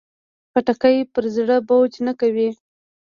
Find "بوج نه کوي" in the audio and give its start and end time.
1.67-2.49